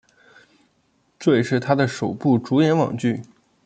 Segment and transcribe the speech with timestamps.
[1.19, 3.21] 这也是他的首部主演网剧。